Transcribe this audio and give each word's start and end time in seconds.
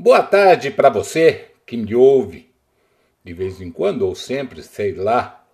Boa 0.00 0.22
tarde 0.22 0.70
para 0.70 0.88
você 0.88 1.50
que 1.66 1.76
me 1.76 1.92
ouve, 1.92 2.48
de 3.24 3.32
vez 3.32 3.60
em 3.60 3.68
quando 3.68 4.02
ou 4.02 4.14
sempre, 4.14 4.62
sei 4.62 4.94
lá. 4.94 5.44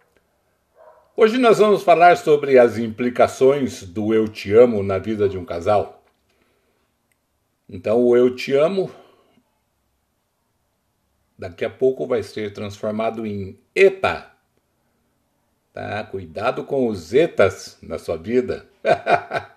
Hoje 1.16 1.38
nós 1.38 1.60
vamos 1.60 1.82
falar 1.82 2.18
sobre 2.18 2.58
as 2.58 2.76
implicações 2.76 3.82
do 3.84 4.12
eu 4.12 4.28
te 4.28 4.52
amo 4.52 4.82
na 4.82 4.98
vida 4.98 5.30
de 5.30 5.38
um 5.38 5.46
casal. 5.46 6.04
Então, 7.66 8.02
o 8.02 8.14
eu 8.14 8.36
te 8.36 8.52
amo 8.52 8.90
daqui 11.38 11.64
a 11.64 11.70
pouco 11.70 12.06
vai 12.06 12.22
ser 12.22 12.52
transformado 12.52 13.26
em 13.26 13.58
eta. 13.74 14.30
Tá? 15.72 16.04
Cuidado 16.04 16.64
com 16.64 16.86
os 16.86 17.14
etas 17.14 17.78
na 17.80 17.98
sua 17.98 18.18
vida. 18.18 18.68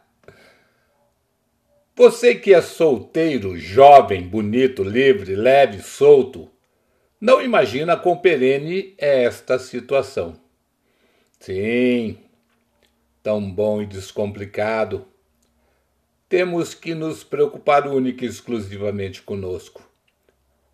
Você 1.98 2.36
que 2.36 2.54
é 2.54 2.61
solteiro, 2.61 3.57
jovem, 3.57 4.21
bonito, 4.21 4.84
livre, 4.84 5.36
leve, 5.36 5.82
solto, 5.82 6.47
não 7.20 7.42
imagina 7.42 7.97
quão 7.97 8.15
perene 8.15 8.93
é 9.00 9.23
esta 9.23 9.57
situação. 9.57 10.39
Sim, 11.39 12.20
tão 13.23 13.51
bom 13.51 13.82
e 13.82 13.87
descomplicado. 13.87 15.07
Temos 16.29 16.75
que 16.75 16.93
nos 16.93 17.23
preocupar 17.23 17.87
única 17.87 18.25
e 18.25 18.28
exclusivamente 18.28 19.23
conosco. 19.23 19.82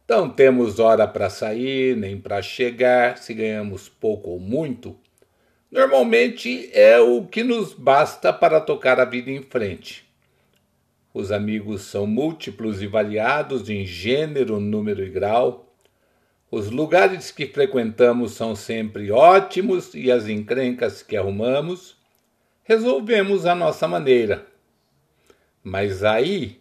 Não 0.05 0.29
temos 0.29 0.77
hora 0.77 1.07
para 1.07 1.29
sair, 1.29 1.95
nem 1.95 2.19
para 2.19 2.41
chegar, 2.41 3.17
se 3.17 3.33
ganhamos 3.33 3.87
pouco 3.87 4.31
ou 4.31 4.41
muito. 4.41 4.99
Normalmente 5.71 6.69
é 6.73 6.99
o 6.99 7.25
que 7.25 7.45
nos 7.45 7.73
basta 7.73 8.33
para 8.33 8.59
tocar 8.59 8.99
a 8.99 9.05
vida 9.05 9.31
em 9.31 9.41
frente. 9.41 10.02
Os 11.13 11.31
amigos 11.31 11.83
são 11.83 12.07
múltiplos 12.07 12.81
e 12.81 12.87
variados 12.87 13.69
em 13.69 13.85
gênero, 13.85 14.59
número 14.59 15.03
e 15.03 15.09
grau. 15.09 15.71
Os 16.49 16.71
lugares 16.71 17.29
que 17.29 17.45
frequentamos 17.45 18.31
são 18.31 18.55
sempre 18.55 19.11
ótimos 19.11 19.93
e 19.93 20.11
as 20.11 20.27
encrencas 20.27 21.03
que 21.03 21.15
arrumamos 21.15 21.95
resolvemos 22.63 23.45
à 23.45 23.53
nossa 23.53 23.87
maneira. 23.87 24.47
Mas 25.63 26.03
aí 26.03 26.59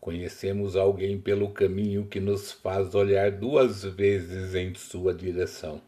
conhecemos 0.00 0.74
alguém 0.74 1.20
pelo 1.20 1.50
caminho 1.50 2.06
que 2.06 2.18
nos 2.18 2.50
faz 2.50 2.94
olhar 2.94 3.30
duas 3.30 3.84
vezes 3.84 4.54
em 4.54 4.74
sua 4.74 5.12
direção. 5.12 5.82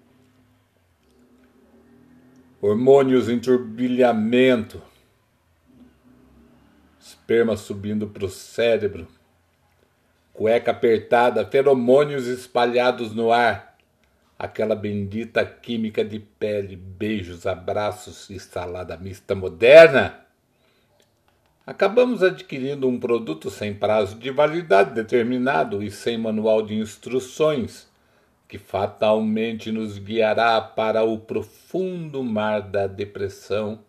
Hormônios 2.60 3.28
em 3.28 3.38
turbilhamento 3.38 4.80
esperma 7.24 7.56
subindo 7.56 8.06
para 8.06 8.26
o 8.26 8.28
cérebro, 8.28 9.08
cueca 10.34 10.72
apertada, 10.72 11.46
feromônios 11.46 12.26
espalhados 12.26 13.14
no 13.14 13.32
ar, 13.32 13.78
aquela 14.38 14.76
bendita 14.76 15.42
química 15.42 16.04
de 16.04 16.18
pele, 16.18 16.76
beijos, 16.76 17.46
abraços 17.46 18.28
e 18.28 18.38
salada 18.38 18.94
mista 18.98 19.34
moderna. 19.34 20.20
Acabamos 21.66 22.22
adquirindo 22.22 22.86
um 22.86 23.00
produto 23.00 23.48
sem 23.48 23.72
prazo 23.72 24.18
de 24.18 24.30
validade 24.30 24.92
determinado 24.94 25.82
e 25.82 25.90
sem 25.90 26.18
manual 26.18 26.60
de 26.60 26.74
instruções, 26.74 27.88
que 28.46 28.58
fatalmente 28.58 29.72
nos 29.72 29.96
guiará 29.96 30.60
para 30.60 31.04
o 31.04 31.18
profundo 31.18 32.22
mar 32.22 32.60
da 32.60 32.86
depressão 32.86 33.82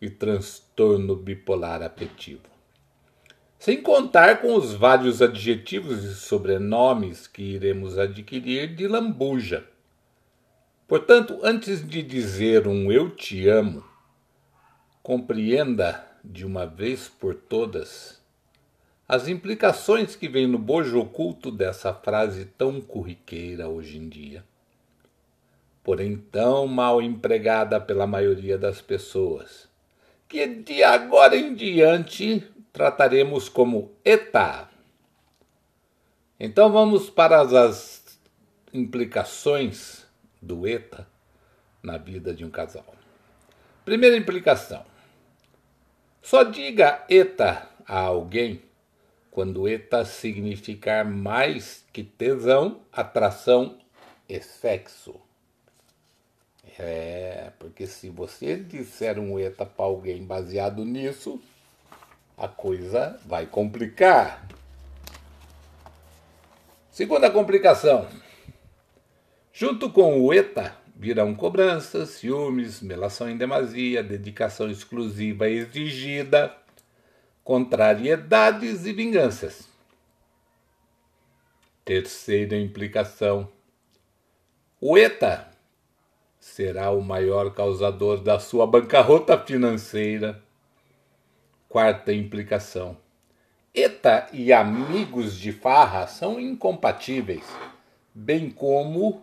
e 0.00 0.08
transtorno 0.08 1.14
bipolar 1.14 1.82
afetivo 1.82 2.51
sem 3.62 3.80
contar 3.80 4.40
com 4.40 4.56
os 4.56 4.74
vários 4.74 5.22
adjetivos 5.22 6.02
e 6.02 6.16
sobrenomes 6.16 7.28
que 7.28 7.44
iremos 7.44 7.96
adquirir 7.96 8.74
de 8.74 8.88
lambuja. 8.88 9.64
Portanto, 10.88 11.38
antes 11.44 11.88
de 11.88 12.02
dizer 12.02 12.66
um 12.66 12.90
eu 12.90 13.10
te 13.10 13.46
amo, 13.46 13.84
compreenda 15.00 16.04
de 16.24 16.44
uma 16.44 16.66
vez 16.66 17.06
por 17.06 17.36
todas 17.36 18.20
as 19.08 19.28
implicações 19.28 20.16
que 20.16 20.28
vêm 20.28 20.48
no 20.48 20.58
bojo 20.58 20.98
oculto 20.98 21.48
dessa 21.48 21.94
frase 21.94 22.46
tão 22.58 22.80
corriqueira 22.80 23.68
hoje 23.68 23.96
em 23.96 24.08
dia, 24.08 24.42
porém 25.84 26.16
tão 26.16 26.66
mal 26.66 27.00
empregada 27.00 27.80
pela 27.80 28.08
maioria 28.08 28.58
das 28.58 28.80
pessoas, 28.80 29.68
que 30.28 30.48
de 30.48 30.82
agora 30.82 31.36
em 31.36 31.54
diante 31.54 32.44
trataremos 32.72 33.48
como 33.48 33.92
ETA. 34.04 34.68
Então 36.40 36.72
vamos 36.72 37.10
para 37.10 37.40
as 37.40 38.18
implicações 38.72 40.06
do 40.40 40.66
ETA 40.66 41.06
na 41.82 41.98
vida 41.98 42.32
de 42.34 42.44
um 42.44 42.50
casal. 42.50 42.94
Primeira 43.84 44.16
implicação: 44.16 44.84
só 46.22 46.42
diga 46.42 47.04
ETA 47.08 47.68
a 47.86 47.98
alguém 48.00 48.62
quando 49.30 49.68
ETA 49.68 50.04
significar 50.04 51.04
mais 51.04 51.84
que 51.92 52.02
tesão, 52.02 52.80
atração 52.92 53.78
e 54.28 54.40
sexo. 54.40 55.20
É, 56.78 57.50
porque 57.58 57.86
se 57.86 58.08
você 58.08 58.56
disser 58.56 59.18
um 59.18 59.38
ETA 59.38 59.66
para 59.66 59.84
alguém 59.84 60.24
baseado 60.24 60.84
nisso, 60.84 61.40
a 62.36 62.48
coisa 62.48 63.18
vai 63.24 63.46
complicar. 63.46 64.46
Segunda 66.90 67.30
complicação. 67.30 68.06
Junto 69.52 69.90
com 69.90 70.20
o 70.20 70.32
ETA 70.32 70.76
virão 70.96 71.34
cobranças, 71.34 72.10
ciúmes, 72.10 72.80
melação 72.80 73.28
em 73.28 73.36
demasia, 73.36 74.02
dedicação 74.02 74.70
exclusiva 74.70 75.48
exigida, 75.48 76.54
contrariedades 77.42 78.86
e 78.86 78.92
vinganças. 78.92 79.68
Terceira 81.84 82.56
implicação. 82.56 83.50
O 84.80 84.96
ETA 84.96 85.48
será 86.38 86.90
o 86.90 87.00
maior 87.00 87.52
causador 87.54 88.20
da 88.20 88.38
sua 88.38 88.66
bancarrota 88.66 89.38
financeira 89.38 90.42
Quarta 91.72 92.12
implicação. 92.12 92.98
ETA 93.72 94.28
e 94.30 94.52
amigos 94.52 95.38
de 95.38 95.52
farra 95.52 96.06
são 96.06 96.38
incompatíveis, 96.38 97.46
bem 98.14 98.50
como 98.50 99.22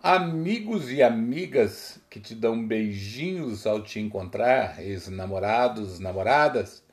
amigos 0.00 0.92
e 0.92 1.02
amigas 1.02 2.00
que 2.08 2.20
te 2.20 2.36
dão 2.36 2.64
beijinhos 2.64 3.66
ao 3.66 3.82
te 3.82 3.98
encontrar, 3.98 4.80
ex-namorados, 4.80 5.98
namoradas, 5.98 6.84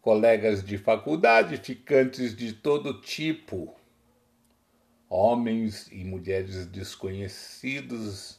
colegas 0.00 0.62
de 0.62 0.78
faculdade, 0.78 1.56
ficantes 1.56 2.36
de 2.36 2.52
todo 2.52 3.00
tipo, 3.00 3.74
homens 5.08 5.88
e 5.90 6.04
mulheres 6.04 6.64
desconhecidos 6.64 8.38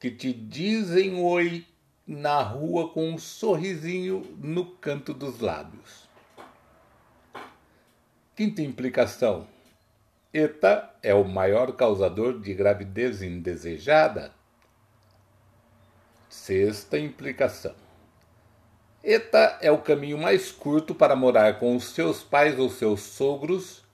que 0.00 0.10
te 0.10 0.32
dizem 0.32 1.20
oi 1.20 1.64
na 2.06 2.42
rua 2.42 2.88
com 2.88 3.10
um 3.10 3.18
sorrisinho 3.18 4.36
no 4.38 4.64
canto 4.64 5.14
dos 5.14 5.40
lábios. 5.40 6.08
Quinta 8.34 8.62
implicação: 8.62 9.46
ETA 10.32 10.94
é 11.02 11.12
o 11.12 11.24
maior 11.24 11.72
causador 11.72 12.40
de 12.40 12.54
gravidez 12.54 13.22
indesejada. 13.22 14.32
Sexta 16.28 16.98
implicação: 16.98 17.74
ETA 19.02 19.58
é 19.60 19.70
o 19.70 19.82
caminho 19.82 20.16
mais 20.16 20.50
curto 20.50 20.94
para 20.94 21.16
morar 21.16 21.58
com 21.58 21.74
os 21.74 21.90
seus 21.90 22.22
pais 22.22 22.58
ou 22.58 22.70
seus 22.70 23.00
sogros, 23.00 23.84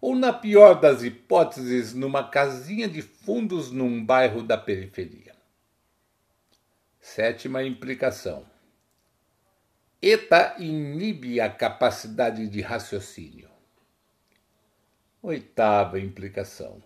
ou, 0.00 0.14
na 0.14 0.32
pior 0.32 0.80
das 0.80 1.02
hipóteses, 1.02 1.94
numa 1.94 2.22
casinha 2.28 2.86
de 2.86 3.02
fundos 3.02 3.72
num 3.72 4.04
bairro 4.04 4.42
da 4.42 4.58
periferia. 4.58 5.25
Sétima 7.14 7.62
implicação. 7.62 8.44
ETA 10.02 10.56
inibe 10.58 11.40
a 11.40 11.48
capacidade 11.48 12.48
de 12.48 12.60
raciocínio. 12.60 13.48
Oitava 15.22 16.00
implicação. 16.00 16.82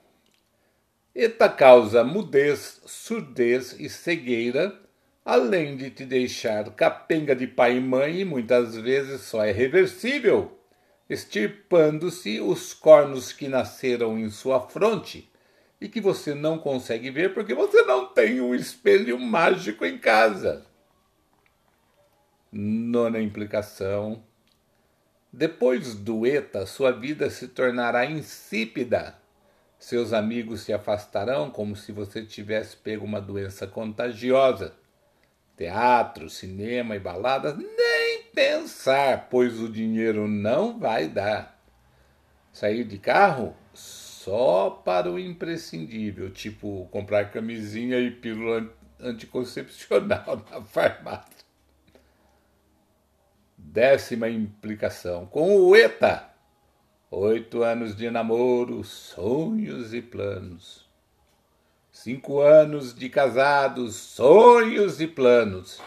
ETA 1.15 1.49
causa 1.49 2.05
mudez, 2.05 2.83
surdez 2.85 3.73
e 3.81 3.89
cegueira, 3.89 4.79
além 5.25 5.75
de 5.75 5.91
te 5.91 6.05
deixar 6.05 6.71
capenga 6.75 7.35
de 7.35 7.47
pai 7.47 7.79
e 7.79 7.81
mãe 7.81 8.21
e 8.21 8.25
muitas 8.25 8.77
vezes 8.77 9.23
só 9.23 9.43
é 9.43 9.51
reversível, 9.51 10.61
extirpando-se 11.09 12.43
os 12.43 12.75
cornos 12.75 13.33
que 13.33 13.49
nasceram 13.49 14.19
em 14.19 14.29
sua 14.29 14.61
fronte 14.69 15.30
e 15.81 15.89
que 15.89 16.01
você 16.01 16.35
não 16.35 16.59
consegue 16.59 17.11
ver 17.11 17.33
porque 17.33 17.55
você 17.55 17.83
não 17.83 18.07
tem 18.07 18.41
um 18.41 18.55
espelho 18.55 19.19
mágico 19.19 19.85
em 19.85 19.97
casa. 19.97 20.67
Nona 22.53 23.21
implicação: 23.21 24.23
Depois 25.33 25.95
do 25.95 26.27
ETA, 26.27 26.67
sua 26.67 26.93
vida 26.93 27.31
se 27.31 27.49
tornará 27.49 28.05
insípida. 28.05 29.19
Seus 29.79 30.13
amigos 30.13 30.61
se 30.61 30.75
afastarão 30.75 31.51
como 31.51 31.75
se 31.75 31.91
você 31.91 32.23
tivesse 32.23 32.77
pego 32.77 33.07
uma 33.07 33.21
doença 33.21 33.67
contagiosa. 33.67 34.75
Teatro, 35.57 36.29
cinema 36.29 36.97
e 36.97 36.99
baladas, 36.99 37.57
nem 37.57 38.25
pensar, 38.35 39.29
pois 39.31 39.59
o 39.59 39.69
dinheiro 39.71 40.29
não 40.29 40.79
vai 40.79 41.09
dar. 41.09 41.59
Sair 42.53 42.85
de 42.85 42.99
carro? 42.99 43.55
Só 44.23 44.69
para 44.69 45.11
o 45.11 45.19
imprescindível, 45.19 46.31
tipo 46.31 46.87
comprar 46.91 47.31
camisinha 47.31 47.99
e 47.99 48.11
pílula 48.11 48.71
anticoncepcional 49.01 50.45
na 50.51 50.61
farmácia. 50.61 51.47
Décima 53.57 54.29
implicação. 54.29 55.25
Com 55.25 55.57
o 55.57 55.75
ETA, 55.75 56.29
oito 57.11 57.63
anos 57.63 57.97
de 57.97 58.11
namoro, 58.11 58.85
sonhos 58.85 59.95
e 59.95 60.03
planos. 60.03 60.87
Cinco 61.91 62.43
anos 62.43 62.95
de 62.95 63.09
casados, 63.09 63.97
sonhos 63.97 65.01
e 65.01 65.07
planos. 65.07 65.81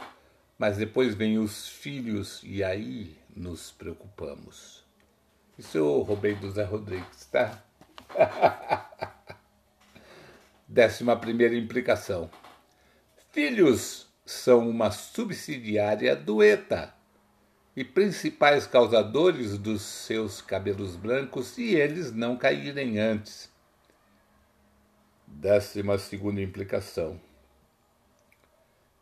Mas 0.57 0.77
depois 0.77 1.13
vem 1.13 1.37
os 1.37 1.67
filhos 1.67 2.41
e 2.43 2.63
aí 2.63 3.15
nos 3.35 3.71
preocupamos. 3.71 4.83
Isso 5.55 5.77
eu 5.77 6.01
roubei 6.01 6.33
do 6.33 6.49
Zé 6.49 6.63
Rodrigues, 6.63 7.27
tá? 7.27 7.63
Décima 10.67 11.15
primeira 11.15 11.55
implicação. 11.55 12.29
Filhos 13.31 14.07
são 14.25 14.69
uma 14.69 14.91
subsidiária 14.91 16.15
do 16.15 16.43
ETA 16.43 16.93
e 17.75 17.83
principais 17.83 18.67
causadores 18.67 19.57
dos 19.57 19.81
seus 19.81 20.41
cabelos 20.41 20.95
brancos 20.95 21.47
se 21.47 21.73
eles 21.73 22.11
não 22.11 22.37
caírem 22.37 22.99
antes. 22.99 23.51
Décima 25.25 25.97
segunda 25.97 26.41
implicação. 26.41 27.19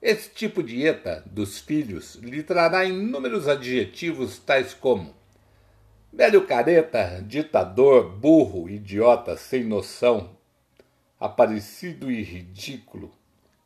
Esse 0.02 0.30
tipo 0.30 0.64
de 0.64 0.84
ETA 0.84 1.24
dos 1.28 1.60
filhos 1.60 2.16
lhe 2.16 2.42
trará 2.42 2.86
inúmeros 2.86 3.48
adjetivos 3.48 4.40
tais 4.40 4.74
como 4.74 5.20
velho 6.12 6.46
careta, 6.46 7.24
ditador, 7.25 8.10
burro, 8.10 8.69
idiota, 8.69 9.38
sem 9.38 9.63
noção, 9.63 10.38
aparecido 11.19 12.12
e 12.12 12.22
ridículo, 12.22 13.12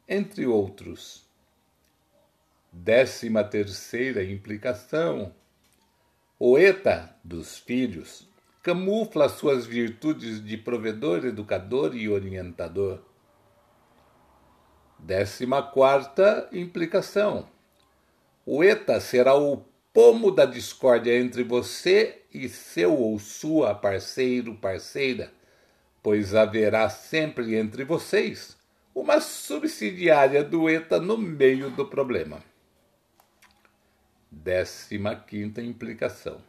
entre 0.08 0.46
outros. 0.46 1.26
Décima 2.72 3.44
terceira 3.44 4.24
implicação. 4.24 5.34
O 6.38 6.58
ETA 6.58 7.16
dos 7.24 7.58
filhos 7.58 8.30
camufla 8.62 9.30
suas 9.30 9.66
virtudes 9.66 10.44
de 10.44 10.58
provedor, 10.58 11.26
educador 11.26 11.96
e 11.96 12.10
orientador. 12.10 13.00
Décima 15.00 15.64
quarta 15.64 16.50
implicação. 16.52 17.48
O 18.46 18.64
ETA 18.64 19.00
será 19.00 19.36
o 19.36 19.64
pomo 19.96 20.30
da 20.30 20.46
discórdia 20.46 21.18
entre 21.18 21.42
você 21.42 22.24
e 22.34 22.50
seu 22.50 23.00
ou 23.00 23.18
sua 23.18 23.74
parceiro, 23.74 24.54
parceira, 24.56 25.32
pois 26.04 26.36
haverá 26.36 26.90
sempre 26.90 27.56
entre 27.56 27.86
vocês 27.86 28.58
uma 28.94 29.22
subsidiária 29.22 30.44
do 30.44 30.70
ETA 30.70 31.00
no 31.00 31.18
meio 31.18 31.70
do 31.70 31.86
problema. 31.86 32.44
Décima 34.30 35.16
quinta 35.16 35.62
implicação. 35.62 36.42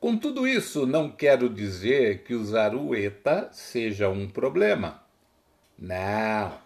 Com 0.00 0.16
tudo 0.16 0.48
isso, 0.48 0.86
não 0.86 1.10
quero 1.10 1.50
dizer 1.50 2.24
que 2.24 2.34
usar 2.34 2.74
o 2.74 2.94
ETA 2.94 3.50
seja 3.52 4.08
um 4.08 4.26
problema. 4.26 5.02
Não, 5.78 6.58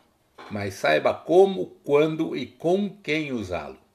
mas 0.49 0.75
saiba 0.75 1.12
como, 1.12 1.67
quando 1.83 2.37
e 2.37 2.47
com 2.47 2.89
quem 2.89 3.33
usá-lo. 3.33 3.88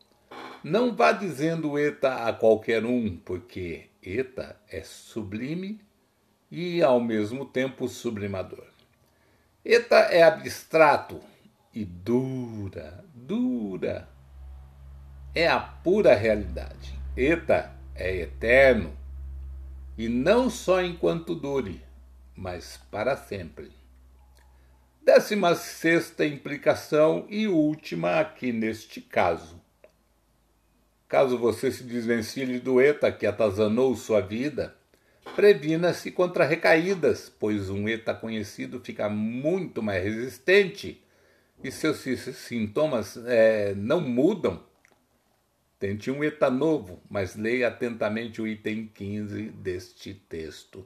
Não 0.64 0.96
vá 0.96 1.12
dizendo 1.12 1.78
ETA 1.78 2.26
a 2.26 2.32
qualquer 2.32 2.86
um, 2.86 3.18
porque 3.18 3.90
ETA 4.02 4.56
é 4.70 4.82
sublime 4.82 5.82
e 6.50 6.82
ao 6.82 7.02
mesmo 7.02 7.46
tempo 7.46 7.86
sublimador. 7.90 8.66
ETA 9.66 9.98
é 9.98 10.24
abstrato 10.24 11.20
e 11.74 11.84
dura, 11.84 13.04
dura. 13.14 14.08
É 15.36 15.50
a 15.50 15.60
pura 15.60 16.16
realidade. 16.16 16.98
ETA 17.18 17.76
é 17.94 18.16
eterno 18.16 18.96
e 19.98 20.08
não 20.08 20.50
só 20.50 20.82
enquanto 20.82 21.36
dure, 21.36 21.82
mas 22.34 22.78
para 22.90 23.18
sempre. 23.18 23.70
Décima 25.02 25.56
sexta 25.56 26.26
implicação 26.26 27.26
e 27.28 27.50
última 27.50 28.22
aqui 28.22 28.54
neste 28.54 29.02
caso. 29.02 29.62
Caso 31.14 31.38
você 31.38 31.72
se 31.72 31.84
desvencilhe 31.84 32.60
do 32.60 32.82
ETA 32.82 33.12
que 33.12 33.28
atazanou 33.28 33.96
sua 33.96 34.20
vida, 34.20 34.76
previna-se 35.36 36.10
contra 36.10 36.44
recaídas, 36.44 37.30
pois 37.30 37.70
um 37.70 37.88
ETA 37.88 38.16
conhecido 38.16 38.80
fica 38.80 39.08
muito 39.08 39.84
mais 39.84 40.04
resistente 40.04 41.04
e 41.64 41.70
seus 41.70 41.98
sintomas 41.98 43.16
é, 43.28 43.76
não 43.76 44.02
mudam. 44.02 44.64
Tente 45.78 46.10
um 46.10 46.24
ETA 46.24 46.50
novo, 46.50 47.00
mas 47.08 47.36
leia 47.36 47.68
atentamente 47.68 48.42
o 48.42 48.48
item 48.48 48.90
15 48.92 49.52
deste 49.52 50.16
texto. 50.16 50.84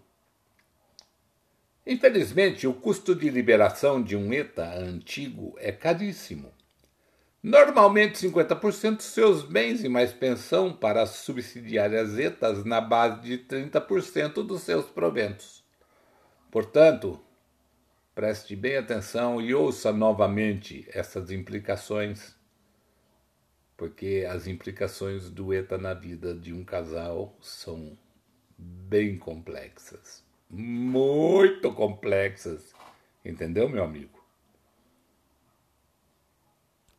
Infelizmente, 1.86 2.68
o 2.68 2.74
custo 2.74 3.16
de 3.16 3.30
liberação 3.30 4.04
de 4.04 4.18
um 4.18 4.34
ETA 4.34 4.78
antigo 4.78 5.56
é 5.58 5.72
caríssimo. 5.72 6.52
Normalmente 7.42 8.28
50% 8.28 8.98
dos 8.98 9.06
seus 9.06 9.44
bens 9.44 9.84
e 9.84 9.90
mais 9.90 10.12
pensão 10.12 10.74
para 10.74 11.04
as 11.04 11.12
subsidiárias 11.12 12.18
ETAs 12.18 12.66
na 12.66 12.82
base 12.82 13.22
de 13.22 13.38
30% 13.38 14.46
dos 14.46 14.64
seus 14.64 14.86
proventos. 14.86 15.64
Portanto, 16.52 17.20
preste 18.16 18.56
bem 18.56 18.78
atenção 18.78 19.40
e 19.40 19.54
ouça 19.54 19.94
novamente 19.94 20.88
essas 20.90 21.30
implicações, 21.30 22.36
porque 23.78 24.26
as 24.28 24.48
implicações 24.48 25.30
do 25.30 25.54
ETA 25.54 25.78
na 25.78 25.94
vida 25.94 26.34
de 26.34 26.52
um 26.52 26.66
casal 26.66 27.38
são 27.40 27.96
bem 28.58 29.18
complexas. 29.18 30.26
Muito 30.50 31.72
complexas. 31.74 32.74
Entendeu, 33.24 33.70
meu 33.70 33.84
amigo? 33.84 34.17